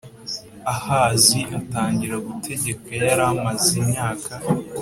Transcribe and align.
Ahazi 0.73 1.39
atangira 1.59 2.15
gutegeka 2.27 2.89
yari 3.07 3.23
amaze 3.33 3.69
imyaka 3.81 4.31